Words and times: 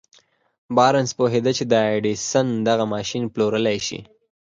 بارنس 0.75 1.11
پوهېده 1.17 1.51
چې 1.57 1.63
د 1.71 1.73
ايډېسن 1.89 2.47
دغه 2.67 2.85
ماشين 2.93 3.23
پلورلای 3.33 3.79
شي. 3.87 3.99